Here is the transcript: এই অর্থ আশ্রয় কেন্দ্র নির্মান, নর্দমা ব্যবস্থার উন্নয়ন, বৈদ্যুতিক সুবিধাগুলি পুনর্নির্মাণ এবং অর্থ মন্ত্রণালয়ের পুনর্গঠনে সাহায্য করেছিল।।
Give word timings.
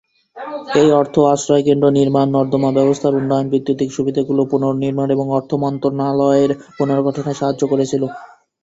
এই 0.75 0.89
অর্থ 0.99 1.15
আশ্রয় 1.33 1.63
কেন্দ্র 1.67 1.85
নির্মান, 1.97 2.27
নর্দমা 2.35 2.69
ব্যবস্থার 2.77 3.17
উন্নয়ন, 3.19 3.47
বৈদ্যুতিক 3.51 3.89
সুবিধাগুলি 3.93 4.43
পুনর্নির্মাণ 4.51 5.07
এবং 5.11 5.25
অর্থ 5.37 5.51
মন্ত্রণালয়ের 5.63 6.51
পুনর্গঠনে 6.77 7.33
সাহায্য 7.39 7.63
করেছিল।। 7.71 8.03